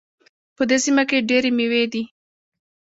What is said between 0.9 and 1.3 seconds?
کې